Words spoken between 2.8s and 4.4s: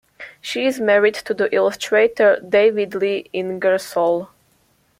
Lee Ingersoll.